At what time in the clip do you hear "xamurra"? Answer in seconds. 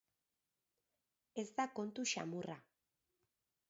2.17-2.57